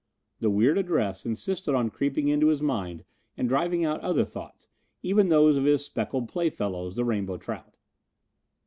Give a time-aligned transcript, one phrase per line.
[0.39, 3.03] The weird address insisted on creeping into his mind
[3.37, 4.67] and driving out other thoughts,
[5.03, 7.77] even those of his speckled playfellows, the rainbow trout.